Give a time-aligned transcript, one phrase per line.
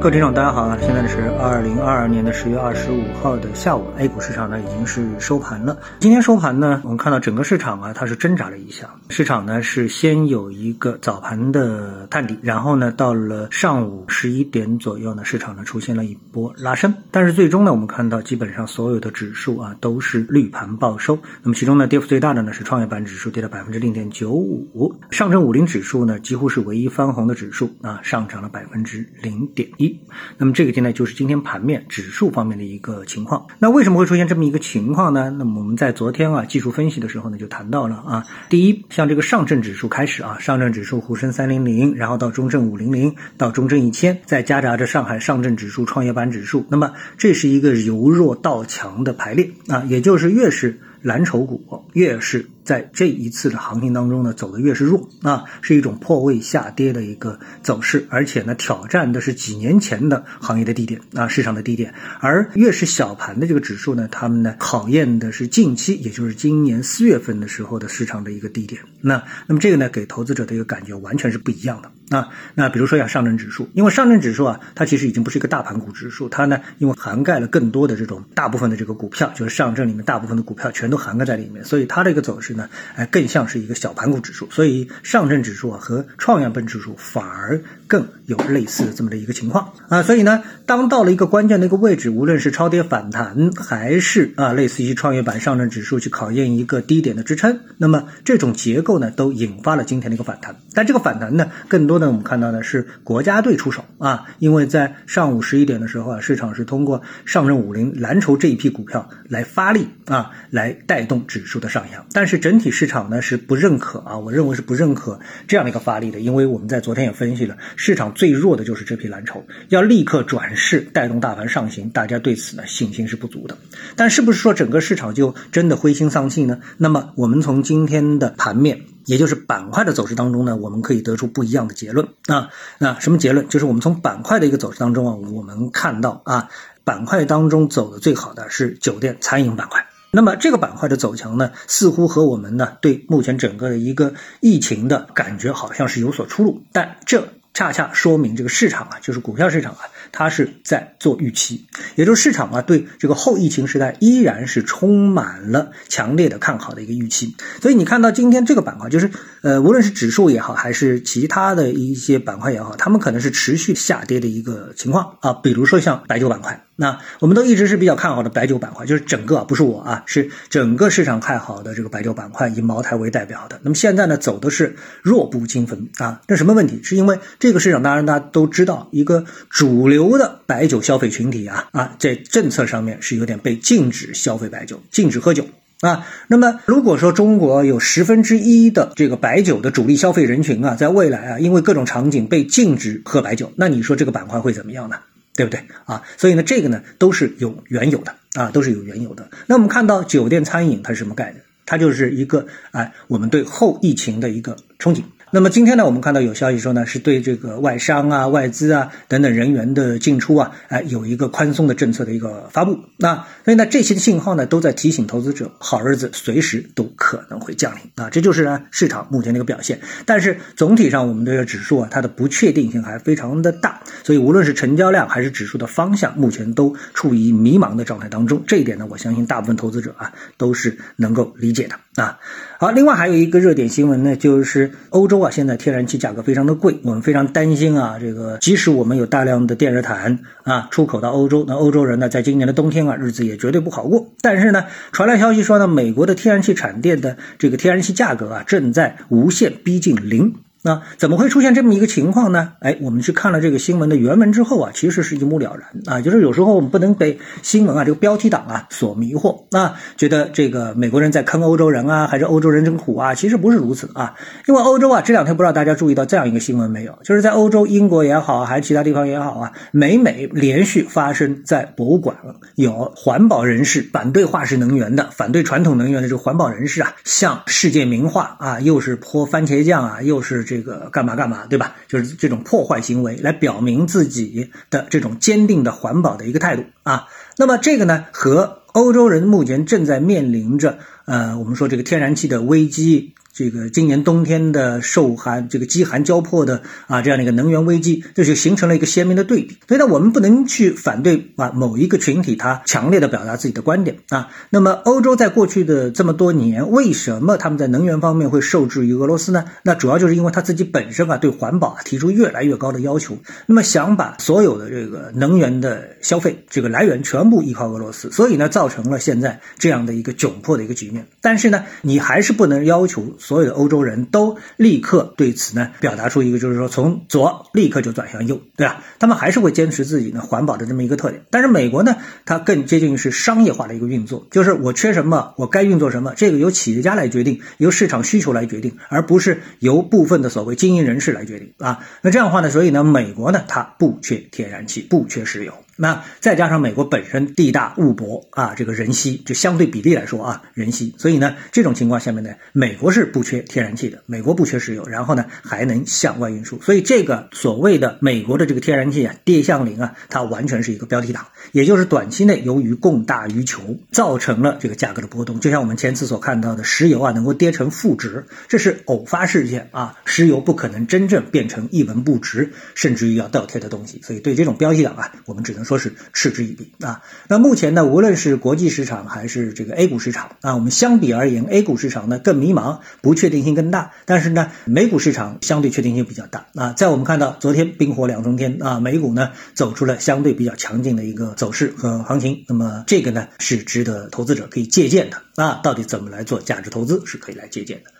[0.00, 0.78] 各位听众，大家好啊！
[0.80, 5.76] 现在是二零二二年的十月二十五号的下午，A 股市场呢已经是收盘了。
[5.98, 8.88] 今天收盘呢，我们看到整个市场啊，它是挣扎了一下。
[9.10, 16.94] 市场呢是先有一个早盘的探底，然后呢到了上午十一点左右呢，市场呢出现了一波拉升。
[17.10, 21.18] 但是最终呢，我们看到基本上所有的指数啊都是绿盘报收。
[21.42, 29.89] 那么其中呢，跌幅最大的呢是创业板指数跌了百分之零点九五，上证五零指数呢几乎是唯一翻红的指数啊，上涨了百分之零点一。
[30.36, 33.46] 那么这个现在就是今天盘面指数方面的一个情况。
[33.58, 35.30] 那为什么会出现这么一个情况呢？
[35.30, 52.48] 那么我们在昨天啊技术分析的时候呢就谈到了啊，第一，像这个上证指数开始啊，上证指数沪深三零零，然后到中证五零零，到中证一千，再夹杂着上海上证指数、创业板指数，那么这是一个由弱到强的排列啊，也就是越是蓝筹股越是。
[52.62, 61.92] 在这一次的行情当中呢，走的越是弱啊，是一种破位下跌的一个走势，而且呢，挑战的是几年前的行业的低点啊，市场的低点。
[62.20, 68.80] 而越是小盘的这个指数呢，他们呢考验的是近期，也就是今年四月份的时候的市场的一个低点。
[69.00, 72.28] 那那么这个呢，给投资者的一个感觉完全是不一样的啊。
[72.54, 82.68] 那比如说像上证指数，因为上证指数啊，它其实已经不是一个大盘股指数，它呢因为涵盖了更多的这种大部分的这个股票，就是上证里面大部分的股票全都涵盖在里面，所以它的一个走势呢。
[82.94, 100.54] 哎，更像是一个小盘股指数，所以上证指数啊和创业板指数反而更有类似的这么的一个情况啊，所以呢，当到了一个关键的一个位置，无论是超跌反弹，还是啊类似于创业板、上证指数去考验一个低点的支撑，那么这种结构呢，都引发了今天的一个反弹。
[100.72, 115.18] 但这个反弹呢，更多的我们看到的是国家队出手啊，因为在上午十一点的时候啊，市场是通过上证五零蓝筹这一批股票来发力啊，来带动指数的上扬，但是整体市场呢是不认可啊，我认为是不认可
[115.48, 123.56] 这样的一个发力的，因为我们在昨天也分析了，市场最弱的就是这批蓝筹，要立刻转势带动大盘上行，大家对此呢信心是不足的。
[123.96, 126.60] 但是不是说整个市场就真的灰心丧气呢？
[126.76, 132.50] 那么我们从今天的盘面，也就是板块的走势当中呢，我们可以得出不一样的结论啊。
[132.76, 133.48] 那什么结论？
[133.48, 136.50] 就是我们从板块的一个走势当中啊，我们看到啊，
[136.84, 139.86] 板块当中走的最好的是酒店餐饮板块。
[140.10, 149.80] 那么这个板块的走强呢，似乎和我们呢对目前整个的一个疫情的感觉好像是有所出入，但这恰恰说明这个市场啊，就是股票市场啊，
[150.12, 151.66] 它是在做预期，
[151.96, 157.34] 也就是市场啊对这个后疫情时代依然是充满了强烈的看好的一个预期。
[157.60, 159.10] 所以你看到今天这个板块，就是
[159.42, 166.64] 呃无论是指数也好，还是其他的一些板块也好，他们可能是持续下跌的一个情况啊，比如说像白酒板块。
[166.80, 173.60] 那我们都一直是比较看好的白酒板块，就是整个不是我啊，是整个市场看好的这个白酒板块，以茅台为代表的。
[173.62, 176.22] 那么现在呢，走的是弱不禁风啊。
[176.26, 176.80] 这什么问题？
[176.82, 185.44] 是因为这个市场，当然大家都知道，一个主流的白酒消费群体啊啊，在政策上面是有点被禁止消费白酒，禁止喝酒
[185.82, 186.06] 啊。
[186.28, 194.96] 那么如果说中国有十分之一的这个白酒的主力消费人群啊，在未来啊，因为各种场景被禁止喝白酒，那你说这个板块会怎么样呢？
[195.34, 196.02] 对不对啊？
[196.16, 199.30] 所以呢，这个呢都是有缘由的啊，都是有缘由的。
[199.46, 201.42] 那我们看到酒店餐饮它是什么概念？
[201.66, 205.02] 它就是一个哎，我们对后疫情的一个憧憬。
[205.32, 212.80] 那么今天呢，我们看到有消息说呢，是对这个外商啊、外资啊等等人员的进出啊，哎，有一个宽松的政策的一个发布。
[212.96, 213.14] 那
[213.44, 218.10] 所以呢，这些信号呢，都在提醒投资者，好日子随时都可能会降临啊。
[218.10, 219.80] 这就是呢市场目前的一个表现。
[220.04, 228.42] 但是总体上，我们这个指数啊，它的不确定性还非常的大，所以无论是成交量还是指数的方向，目前都处于迷茫的状态当中。
[228.48, 232.18] 这一点呢，我相信大部分投资者啊都是能够理解的啊。
[232.58, 235.20] 好，另外还有一个热点新闻呢，就是欧洲。
[235.20, 237.98] 啊，现在天然气价格非常的贵，我们非常担心啊。
[238.00, 244.08] 这个即使我们有大量的电热毯啊出口到欧洲，那欧洲人呢，在今年的冬天啊，日子也绝对不好过。
[244.22, 250.34] 但是呢，传来消息说呢，美国的天然气产电的这个天然气价格啊，正在无限逼近零。
[250.62, 252.52] 那怎么会出现这么一个情况呢？
[252.60, 256.02] 哎，我们去看了这个新闻的原文之后啊，其实是一目了然啊。
[256.02, 263.14] 就是有时候我们不能被新闻啊这个标题党啊所迷惑啊，觉得这个美国人在坑欧洲人啊，还是欧洲人真苦啊？
[263.14, 264.14] 其实不是如此啊。
[264.46, 266.98] 因为欧洲啊，这两天不知道大家注意到这样一个新闻没有？
[267.04, 272.18] 就是在欧洲，英国也好，还是其他地方也好啊，每每连续发生在博物馆
[272.56, 280.49] 有环保人士反对化石能源的、反对传统能源的这个环保人士啊，向世界名画啊，又是泼番茄酱啊，又是。
[280.50, 281.76] 这个干嘛干嘛，对吧？
[281.86, 287.06] 就是这种破坏行为，来表明自己的这种坚定的环保的一个态度啊。
[287.36, 299.56] 那么这个呢，和欧洲人目前正在面临着呃，我们说这个天然气的危机这个今年冬天的受寒，这个饥寒交迫的啊，这样的一个能源危机，这就形成了一个鲜明的对比。
[299.68, 304.28] 所以呢，我们不能去反对啊某一个群体他强烈的表达自己的观点啊。
[304.50, 309.44] 那么欧洲在过去的这么多年，为什么他们在能源方面会受制于俄罗斯呢？
[309.62, 313.16] 那主要就是因为他自己本身啊对环保啊提出越来越高的要求，
[313.46, 321.06] 那么想把所有的这个能源的消费这个来源全部依靠俄罗斯，所以呢，造成了现在这样的一个窘迫的一个局面。
[321.20, 323.16] 但是呢，你还是不能要求。
[323.20, 328.82] 所有的欧洲人都立刻对此呢表达出一个，就是说从左立刻就转向右，对吧？
[328.98, 331.22] 他们还是会坚持自己呢环保的这么一个特点。
[331.30, 341.80] 但是美国呢，它更接近于是商业化的一个运作，就是我缺什么，我该运作什么，这个由企业家来决定，由市场需求来决定，而不是由部分的所谓精英人士来决定啊。
[342.02, 345.52] 那这样的话呢，所以呢，美国呢，它不缺天然气，不缺石油。
[345.80, 377.02] 那再加上美国本身地大物博啊，这个人稀，就相对比例来说啊，人稀，所以呢，这种情况下面呢，美国是不缺天然气的，美国不缺石油，然后呢，还能向外运输，所以这个所谓的美国的这个天然气啊，跌向零啊，它完全是一个标题党，也就是短期内由于供大于求，造成了这个价格的波动，就像我们前次所看到的石油啊，能够跌成负值，这是偶发事件啊，石油不可能真正变成一文不值，甚至于要倒贴的东西，所以对这种标题党啊，我们只能说说是嗤之以鼻啊。
[377.28, 383.92] 那目前呢，无论是国际市场还是这个 A 股市场啊，我们相比而言，A 股市场呢更迷茫，不确定性更大。
[384.04, 386.72] 但是呢，美股市场相对确定性比较大啊。
[386.72, 392.44] 在我们看到昨天冰火两重天啊，美股呢走出了相对比较强劲的一个走势和行情。
[392.48, 395.60] 那么这个呢是值得投资者可以借鉴的啊。
[395.62, 397.99] 到底怎么来做价值投资是可以来借鉴的。